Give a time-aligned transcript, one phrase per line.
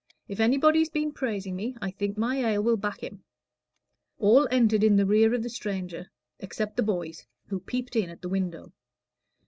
[0.27, 3.23] If anybody's been praising me, I think my ale will back him."
[4.17, 8.23] All entered in the rear of the stranger except the boys, who peeped in at
[8.23, 8.73] the window.